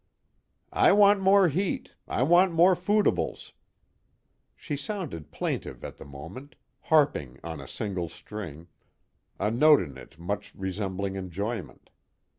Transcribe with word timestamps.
"I 0.73 0.93
want 0.93 1.19
more 1.21 1.47
heat, 1.49 1.93
I 2.07 2.23
want 2.23 2.53
more 2.53 2.75
foodibles." 2.75 3.51
She 4.55 4.75
sounded 4.75 5.29
plaintive 5.31 5.83
at 5.83 5.97
the 5.97 6.05
moment, 6.05 6.55
harping 6.81 7.39
on 7.43 7.61
a 7.61 7.67
single 7.67 8.09
string, 8.09 8.65
a 9.39 9.51
note 9.51 9.79
in 9.83 9.99
it 9.99 10.17
much 10.17 10.55
resembling 10.55 11.17
enjoyment. 11.17 11.91